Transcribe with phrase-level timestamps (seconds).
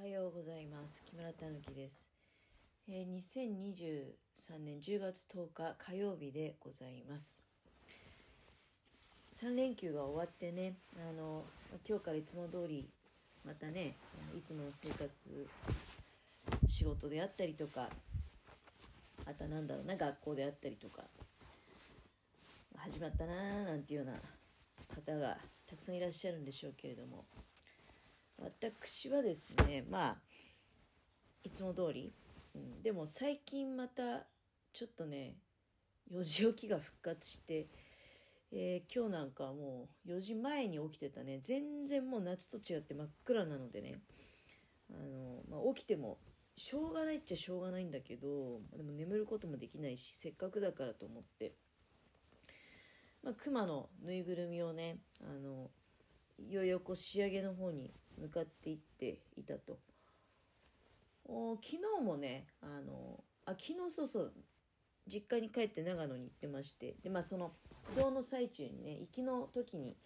[0.00, 1.02] おはようございます。
[1.04, 2.08] 木村たぬきです。
[2.88, 7.44] えー2023年10月10日火曜日でございます。
[9.28, 11.44] 3連休が終わってね、あの、
[11.86, 12.88] 今日からいつも通り、
[13.44, 13.94] またね、
[14.34, 15.46] いつもの生活、
[16.66, 17.90] 仕事であったりとか、
[19.26, 21.02] あとなんだろうな、学校であったりとか、
[22.78, 24.18] 始まったなーなんていうような
[24.96, 25.36] 方が
[25.68, 27.26] たくさんいらっしゃるんでしょうけれども、
[28.40, 30.16] 私はですねまあ
[31.42, 32.12] いつも通り、
[32.54, 34.26] うん、でも最近また
[34.72, 35.36] ちょっとね
[36.12, 37.68] 4時起きが復活して、
[38.52, 41.38] えー今日なんかもう4時前に起きてたね。
[41.40, 44.00] 全然もう夏と違って真っ暗なのでね。
[44.92, 46.18] あの、まあ、起きても
[46.56, 51.54] しょうがないっちゃしょうがないんだけどでも眠ることもできないしせっかくだからと思って、
[53.22, 55.70] まあ、熊のぬいぐるみをねあの
[56.38, 59.78] いよいよこう仕上げの方に向かっていっていたと。
[61.24, 64.32] お昨日もねあのあ昨日そうそう
[65.06, 67.52] 実家に帰って長野に行ってましてでまあその
[67.92, 69.96] 移動の最中にね行きの時に、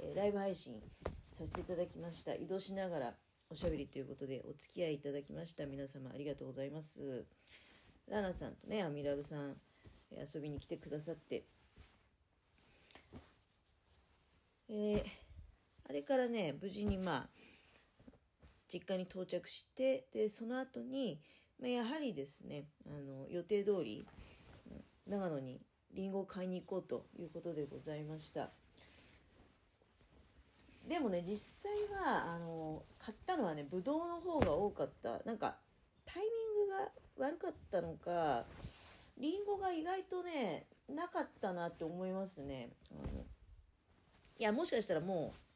[0.00, 0.74] えーライブ配信
[1.32, 2.34] させていただきました。
[2.34, 3.14] 移動しながら
[3.50, 5.66] おしゃべりということでお付き合いいただきました。
[5.66, 7.24] 皆様ありがとうございます。
[8.08, 9.56] ラナさんとねアミラブさん
[10.12, 11.44] え遊びに来てくださって。
[14.68, 15.02] えー
[15.88, 17.28] あれからね無事にまあ
[18.72, 21.20] 実家に到着してでその後に、
[21.60, 24.06] まあ、やはりですねあの予定通り
[25.06, 25.60] 長野に
[25.94, 28.50] リンゴを買いに行こうということでございました。
[30.86, 35.18] でもね実際はあの買ったのはねブドウの方が多かった。
[35.24, 35.56] なんか
[36.04, 38.44] タイミングが悪かったのか
[39.18, 42.70] リンゴが意外とねなかったなって思いますね。
[44.38, 45.47] いやもしかしたらもう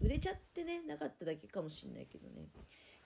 [0.00, 2.48] 売れちゃってねなかっただけかもしれないけどね。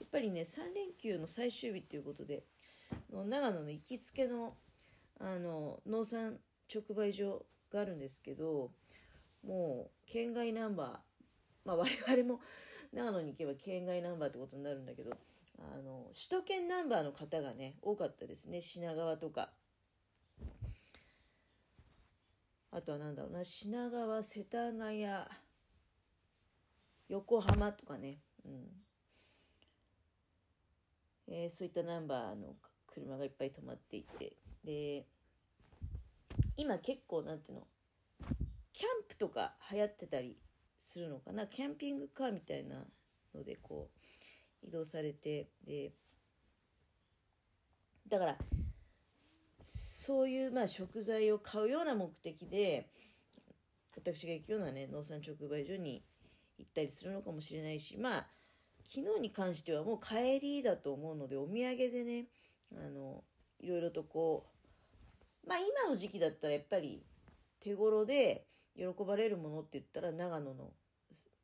[0.00, 2.44] やっぱりね3連休の最終日ということで
[3.10, 4.56] 長野の行きつけの
[5.18, 6.38] あの農産
[6.72, 8.70] 直売所があるんですけど
[9.46, 10.88] もう県外ナンバー
[11.64, 12.40] まあ我々も
[12.92, 15.12] 長野に行けば県外ナンバーってことになるんだけど
[15.58, 18.60] あの首都圏ナンバーの方がね多かったですね。
[18.60, 19.50] 品川とか。
[22.72, 25.04] あとはなんだろうな品川世田谷
[27.10, 28.52] 横浜とかね、うん。
[31.26, 32.54] えーそういったナンバーの
[32.86, 34.36] 車がいっぱい止まっていて。
[34.64, 35.06] で
[36.56, 37.66] 今結構なんていうの？
[38.72, 40.36] キャンプとか流行ってたり
[40.78, 41.46] するのかな？
[41.48, 42.76] キャンピングカーみたいな
[43.34, 43.90] のでこ
[44.62, 45.48] う移動されて。
[45.66, 45.92] で
[48.08, 48.36] だから
[49.64, 52.88] そういうまあ食材を買うような目的で
[53.96, 56.02] 私が行くようなね農産直売所に
[56.60, 58.26] 行ったりするのかもしれないしまあ
[58.84, 62.26] 昨日に関してはもう帰りだと思うのでお土産でね
[62.74, 63.24] あの
[63.60, 64.46] いろいろとこ
[65.44, 67.02] うまあ今の時期だったらやっぱり
[67.60, 70.72] 手頃で喜ばれるものって言ったら長野の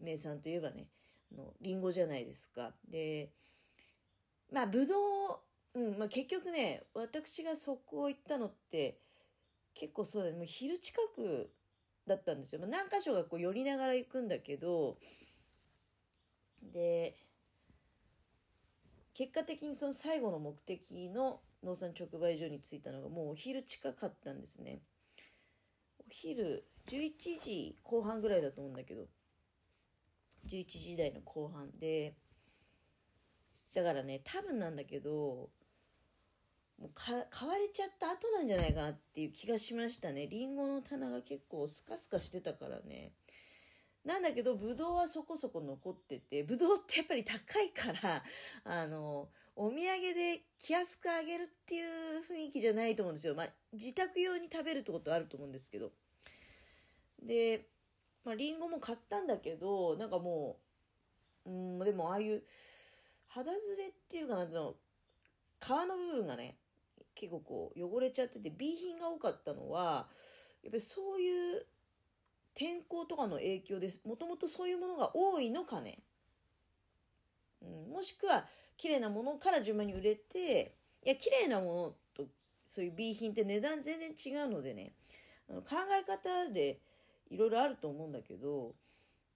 [0.00, 0.86] 名産といえばね
[1.32, 2.72] あのリンゴじゃないですか。
[2.88, 3.30] で
[4.52, 4.94] まあぶど
[5.74, 8.98] う、うんまあ、結局ね私がそこ行ったのって
[9.74, 10.36] 結構そうだね。
[10.36, 11.50] もう昼近く
[12.10, 14.98] だったんですよ、まあ、何箇所かこう寄りながら行くんだけど
[16.72, 17.16] で
[19.14, 24.80] 結果的にその最後の目的の農産直売所に着いたのがもうお昼近かったんですね。
[25.98, 29.02] お昼11時後半ぐらいだと思うんだけど
[30.48, 32.14] 11時台の後半で
[33.74, 35.50] だからね多分なんだけど
[36.80, 40.26] もうか買われちゃった後なんじゃないかなっていう気がしましたね。
[40.26, 43.12] りんごの棚が結構スカスカしてたからね。
[44.02, 48.24] なんだけどぶどうはそこそこ残っててぶどうってやっぱり高いから
[48.64, 53.34] あのお土産で気安くあげるっていう雰囲気じゃないと思うんですよ。
[53.34, 55.92] まあ自宅用に食べるってことはあると思うんですけど。
[57.22, 57.68] で
[58.24, 60.58] まありんごも買ったんだけどなんかも
[61.44, 62.42] ううんでもああいう
[63.26, 64.76] 肌ずれっていうかなんていうの
[65.60, 66.56] 皮の部分がね
[67.20, 70.08] 結構こう汚れちゃってて B 品が多かったのは
[70.62, 71.66] やっぱりそういう
[72.54, 74.00] 天候とかの影響です。
[74.06, 75.98] もともとそういうものが多いのかね、
[77.62, 78.46] うん、もしくは
[78.76, 80.74] 綺麗なものから順番に売れて
[81.04, 82.30] いや綺麗なものと
[82.66, 84.94] そういう B 品って値段全然違うのでね
[85.50, 86.80] あの考え方で
[87.30, 88.74] いろいろあると思うんだけど、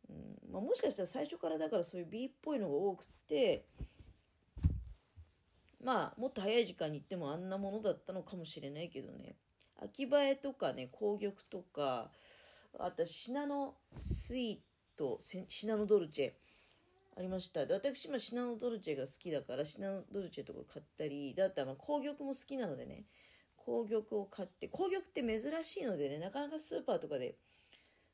[0.09, 3.67] うんまあ、もしかしたら最初からだからそういう B っぽいのが多くって
[5.85, 9.37] まあもっと早い時間に行ってもあんなものだったのかもしれないけどね。
[9.83, 12.11] 秋葉えとかね紅玉とか
[12.79, 16.33] あとシナノスイートシナノドルチェ
[17.19, 17.67] ありました。
[17.67, 23.05] で私もシナノドルチェが好きだからシナノドルチェとか買ったりだったらまあ紅玉も好きなのでね
[23.63, 27.37] 紅玉を買って紅玉って珍しいのでねなかなかスーパーとかで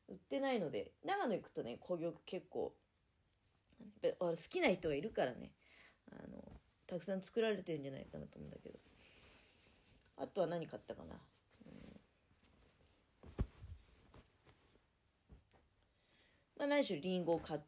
[0.09, 2.73] 売ってないので長野行くとね紅玉結構
[4.03, 5.53] 好きな人がいるからね。
[6.91, 8.79] たくさん作られてるんじゃないかなと思うんだけど。
[10.23, 11.73] あとは何買ったかな、うん、
[16.59, 17.61] まあ何しろリンゴを買っ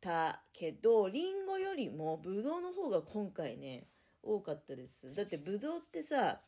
[0.00, 3.88] たけどリンゴよりもブドウの方が今回ね
[4.22, 5.12] 多かったです。
[5.12, 6.40] だってブドウってさ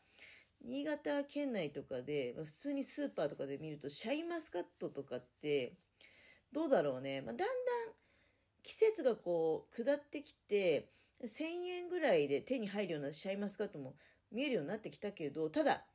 [0.63, 5.73] 新潟県内とかで、まあ、普通にスーパーとかで見るとシャインマスカットとかって
[6.53, 7.47] どうだろうね、まあ、だんだん
[8.63, 10.87] 季節がこう下ってきて
[11.27, 13.95] 1000円ぐらいで手に入るようなシャインマスカットも
[14.31, 15.85] 見えるようになってきたけどただ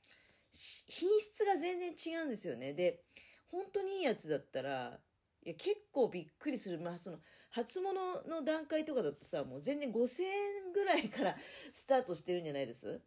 [0.52, 2.72] 品質が全然違うんですよね。
[2.72, 3.02] で
[3.48, 4.98] 本当にいいやつだったら
[5.44, 6.80] いや結構びっくりする。
[6.80, 7.18] まあその
[7.50, 11.36] 初物の段階とかだとさもう全然5000円ぐらいから
[11.72, 13.00] スタートしてるんじゃないです？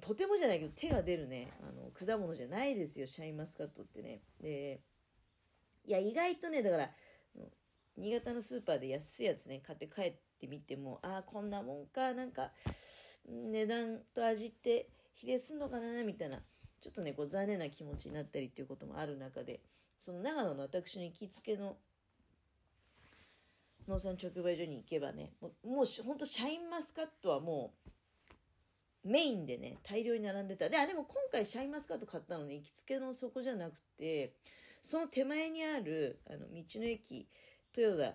[0.00, 1.52] とてもじゃないけど手が出るね。
[1.60, 3.06] あの果物じゃないですよ。
[3.06, 4.22] シャインマスカットってね。
[4.40, 4.80] で
[5.84, 6.94] いや意外とねだから
[7.96, 10.14] 新潟のスーパーで安いやつね買って帰っ
[10.46, 12.50] ってみてもああこんなもんかなんか
[13.28, 16.38] 値段と味って比例すんのかなみたいな
[16.80, 19.60] ちょっとねこう残念な気持ちになったりっていうこともある中で
[19.98, 21.76] その長野の私の行きつけの
[23.86, 27.72] 農産直売所に行けばねもうもうほんとシャインマスカットはも
[29.04, 30.68] うメインでね大量に並んでた。
[30.68, 34.34] ででも今回シャインマスカット買ったのね行きつけのそこじゃなくて
[34.80, 37.28] その手前にあるあの道の駅
[37.76, 38.14] 豊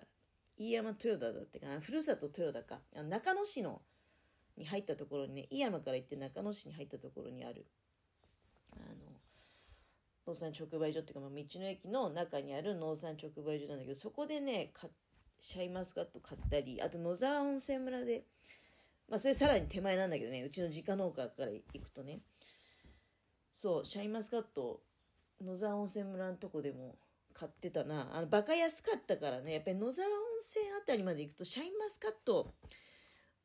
[0.58, 1.80] 飯山豊田だってかな。
[1.80, 2.80] ふるさと豊田か。
[2.96, 3.80] あ中野市の
[4.58, 7.66] に入ったところにね飯山から行って中野市に入ったところにある
[8.72, 9.18] あの
[10.26, 14.72] 農産直売所っていうか、まあ、道の駅の中にある農産直売所なんだけどそこでね
[15.40, 18.24] シャインマスカット買ったりあと野沢温泉村で
[19.08, 22.20] まあそれさらに手前なんだけどねうちの自家農家から行くとね。
[23.50, 24.80] そうシャインマスカット
[25.44, 26.94] 野沢温泉村のとこでも
[27.38, 28.08] 買ってたな。
[28.16, 29.52] あのバカ安かったからね。
[29.52, 32.52] やっぱり野沢温泉あたりまで行くとシャインマスカット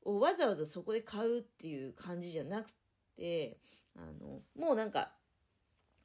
[0.03, 2.71] をわざわざそこで買うっていう感じじゃなく
[3.15, 3.57] て
[3.95, 5.11] あのもうなんか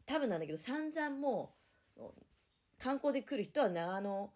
[0.06, 1.55] 多分なんだけど散々も
[1.96, 2.02] う
[2.79, 4.31] 観光で来る人は長野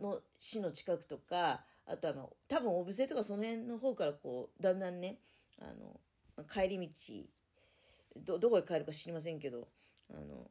[0.00, 5.18] の市の近くとかあとはまあ多分小布施とかその辺の方からこうだんだんね
[5.60, 9.68] あの帰り道どどこへ帰るか知りませんけど
[10.10, 10.50] あの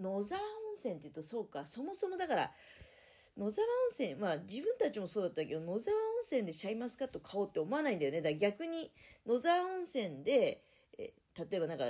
[0.00, 2.52] 野沢温泉って言うとそうかそもそもだから
[3.36, 8.22] 野沢温泉まあ自分たちもそうだったけど野沢温泉でシャインマスカット買おうって思わないんだよね。
[8.22, 8.90] だから逆に
[9.26, 10.62] 野沢温泉で
[10.98, 11.84] え例えばなんか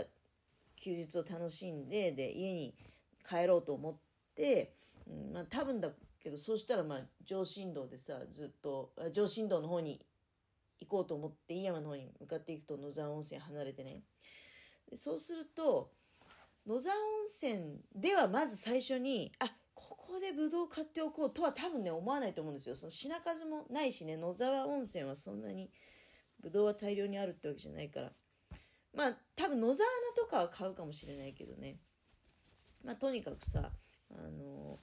[0.76, 2.74] 休日を楽しんでで家に
[3.28, 3.96] 帰ろうと思っ
[4.34, 4.74] て、
[5.08, 5.90] うん、まあ多分だ
[6.22, 10.00] けどそうしたらまあ上新道でさずっと上新道の方に
[10.80, 14.02] 行こうと思って飯山の方に向かっていくと野沢温泉離れてね。
[14.94, 15.90] そうすると
[16.66, 22.74] 野沢温泉ではまず最初にあここでブドウ買っておこうとは多分ね思わないと思うんですよ。
[22.74, 25.70] その品数もないしね野沢温泉はそんなに
[26.40, 28.12] ブドウは大量にあるってわけじゃないから。
[28.94, 31.78] まあ多分野沢菜とかは買うかもしれないけどね。
[32.82, 33.70] まあとにかくさ
[34.10, 34.80] あの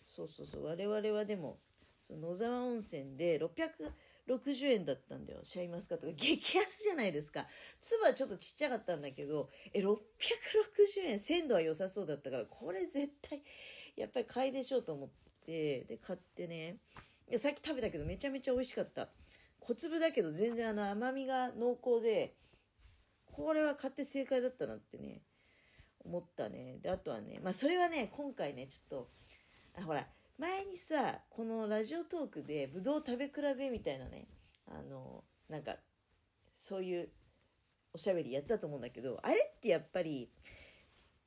[0.00, 1.60] そうそうそう我々はでも
[2.00, 3.92] その野沢温泉で600
[4.28, 5.40] 60円だったんだよ。
[5.44, 7.46] シャインマスカットが激安じゃないですか。
[7.80, 9.98] 粒はちょっとちっちゃかったんだけどえ660
[11.06, 11.18] 円。
[11.18, 13.42] 鮮度は良さそうだったからこれ絶対
[13.96, 15.08] やっぱり買いでしょうと思っ
[15.44, 16.78] てで買ってね。
[17.28, 19.08] いやさっき食べたけどめちゃめちゃ美味しかった。
[19.60, 22.34] 小粒だけど全然あの甘みが濃厚で
[23.26, 25.22] これは買って正解だったなってね
[26.04, 26.78] 思ったね。
[26.82, 29.10] であとはねまあそれはね今回ねちょっと
[29.78, 30.06] あほら
[30.40, 34.26] 前にさこのラジオトークでぶどう食べ比べみたいなね
[34.66, 35.76] あのなんか
[36.56, 37.10] そういう
[37.92, 40.30] おしゃべりやったと思うんだけどあれってやっぱり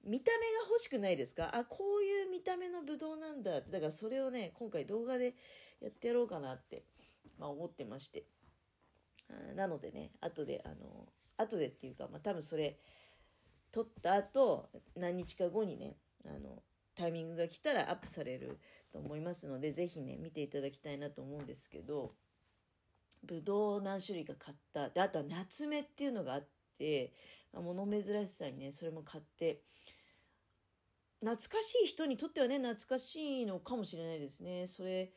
[0.04, 1.56] 見た目が欲しくないですか？
[1.56, 3.70] あこういう見た目のぶどうなんだって。
[3.72, 5.36] だからそれをね今回動画で
[5.80, 6.84] やってやろうかなって、
[7.38, 8.24] まあ、思ってまして。
[9.56, 12.80] なのでね後であの後でっていうか、まあ、多分それ
[13.72, 16.64] 撮った後何日か後にねあの
[16.96, 18.60] タイミングが来たらアップされる
[18.92, 22.12] と思いますので是非ね見ていただきたいなと思うんですけど
[23.24, 24.90] ぶどう何種類か買った。
[24.90, 26.48] であとは夏目っていうのがあっ
[26.78, 27.14] て
[27.54, 29.62] 物珍しさにねそれも買って
[31.22, 34.68] 懐かしい人にとってはね懐かしいのかもしれないですね。
[34.68, 35.12] それ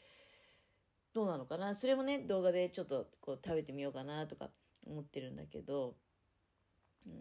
[1.12, 1.74] どうなのかな？
[1.74, 4.50] それもね動画でちょっとこう食べてみようかなとか
[4.86, 5.96] 思ってるんだけど
[7.06, 7.12] うん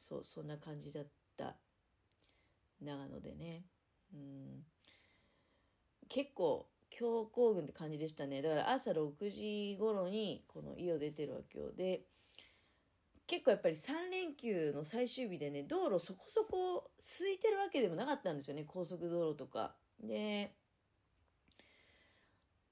[0.00, 1.04] そうそんな感じだっ
[1.36, 1.56] た。
[2.80, 3.64] 長野でね。
[4.12, 4.64] うん、
[6.08, 8.42] 結構強行軍って感じでしたね。
[8.42, 11.72] だから朝6時頃にこの家を出てるわけよ。
[11.72, 12.02] で、
[13.26, 19.74] 結構やっぱり3連休の最終日でね、道路そこそこ空いてるわけでもなかったんですよね、高速道路とか。
[20.00, 20.54] で、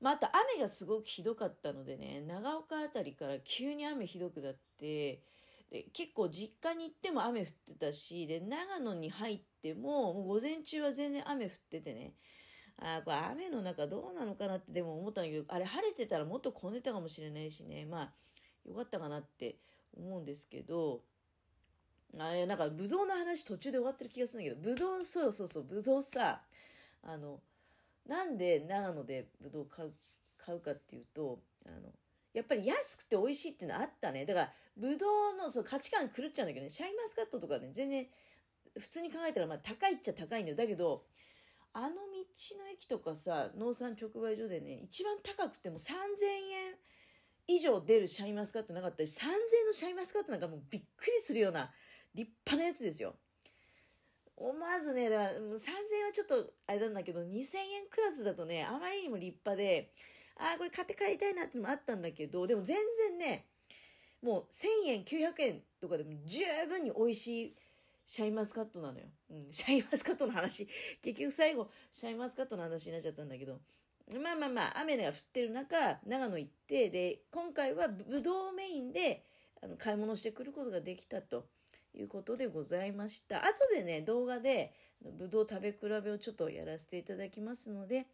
[0.00, 5.22] まあ、あと雨がすごくひどかったのでね、長岡辺りから急に雨ひどくなって、
[5.70, 12.14] で結構実家に行っても雨降ってたし、で、長野に入っても、もう午前中は全然雨降っててね、
[12.78, 18.12] あこれ雨の中どうなのかなってでも思ったんだけど、あれ晴れてたらもっと混んでたかもしれないしね、まあ、
[18.64, 19.58] よかったかなって
[19.96, 21.02] 思うんですけど、
[22.18, 26.42] あれ、なんか、ぶどうの話途中で終わってる気がするんだけど、ぶどう、そうそうそう、ぶどうさ、
[27.02, 27.40] あの、
[28.06, 29.92] なんで長野でぶどう買う、
[30.38, 31.92] 買うかっていうと、あの、
[32.34, 34.26] やっぱり安くて美味しいっていうのはあったね。
[34.26, 38.06] だから、ぶどうのそう価値観狂っちゃうんだけどね、シャインマスカットとかね、全然、
[38.76, 40.56] 普通に考えたらまあ高いっちゃ高いんだよ。
[40.56, 41.04] だけど、
[41.72, 46.74] あの道の駅とかさ、農産直売所でね、一番高くても3000円
[47.46, 51.70] 以上出るシャインマスカットなかったし、3000円のシャインマスカットなんかもうびっくりするような
[52.14, 53.14] 立派なやつですよ。
[54.36, 59.92] 思わずね、だ3000円はちょっとあれなんだけど、2000円クラスだとね、あまりにも立派で、
[60.36, 62.76] ああ、これ買って帰りたいなってのもあったんだけど、でも全
[63.08, 63.46] 然ね、
[64.22, 67.56] もう1000円、900円とかでも十分に美味しい
[68.06, 69.06] シャインマスカットなのよ。
[69.30, 70.68] うん、シャインマスカットの話。
[71.02, 73.60] 結局最後、シャインマスカットの話になっちゃったんだけど、
[74.22, 79.24] まあまあまあ、雨が降ってる中、長野行って、で、今回はぶどうメインで
[79.62, 81.48] あの買い物してくることができたと
[81.94, 83.46] いうことでございました。
[83.46, 88.06] 後でね、動画でぶどう食べ比べをちょっとやらせていただきますので、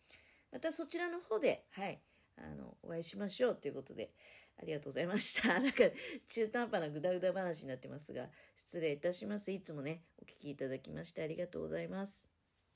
[0.53, 2.01] またそちらの方で、はい、
[2.41, 4.13] あの、お会いしましょうということで、
[4.61, 5.49] ありがとうございました。
[5.61, 5.85] なんか、
[6.29, 9.51] 中途半端なグダグダ話になってますが、失礼いたします。
[9.53, 12.30] いつもね、お聞きいただきましてありがとうございます。